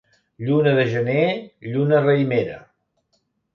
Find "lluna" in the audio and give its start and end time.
0.45-0.73, 1.75-2.01